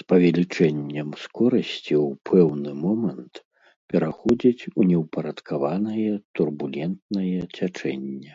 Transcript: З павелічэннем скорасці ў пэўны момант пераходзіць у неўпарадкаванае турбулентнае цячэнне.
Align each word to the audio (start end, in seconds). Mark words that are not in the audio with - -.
З 0.00 0.04
павелічэннем 0.10 1.08
скорасці 1.22 1.94
ў 2.04 2.06
пэўны 2.30 2.70
момант 2.84 3.34
пераходзіць 3.94 4.66
у 4.78 4.90
неўпарадкаванае 4.92 6.08
турбулентнае 6.40 7.38
цячэнне. 7.56 8.32